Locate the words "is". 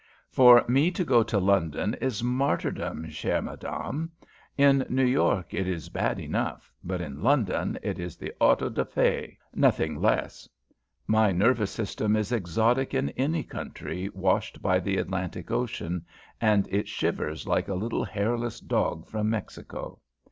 2.01-2.23, 5.67-5.89, 7.99-8.17, 12.15-12.31